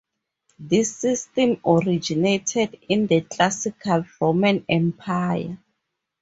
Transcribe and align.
This 0.57 0.95
system 0.95 1.59
originated 1.63 2.79
in 2.89 3.05
the 3.05 3.21
classical 3.21 4.03
Roman 4.19 4.65
Empire. 4.67 5.59